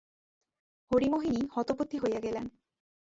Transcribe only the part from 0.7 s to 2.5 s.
হরিমোহিনী হতবুদ্ধি হইয়া গেলেন।